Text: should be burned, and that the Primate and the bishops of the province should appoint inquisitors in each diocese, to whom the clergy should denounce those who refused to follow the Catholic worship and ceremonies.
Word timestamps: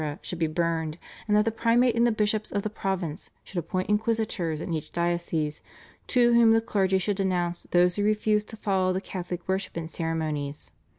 should 0.23 0.39
be 0.39 0.47
burned, 0.47 0.97
and 1.27 1.37
that 1.37 1.45
the 1.45 1.51
Primate 1.51 1.93
and 1.93 2.07
the 2.07 2.11
bishops 2.11 2.51
of 2.51 2.63
the 2.63 2.71
province 2.71 3.29
should 3.43 3.59
appoint 3.59 3.87
inquisitors 3.87 4.59
in 4.59 4.73
each 4.73 4.91
diocese, 4.91 5.61
to 6.07 6.33
whom 6.33 6.53
the 6.53 6.59
clergy 6.59 6.97
should 6.97 7.17
denounce 7.17 7.67
those 7.69 7.97
who 7.97 8.03
refused 8.03 8.49
to 8.49 8.55
follow 8.57 8.91
the 8.93 8.99
Catholic 8.99 9.47
worship 9.47 9.77
and 9.77 9.91
ceremonies. 9.91 10.71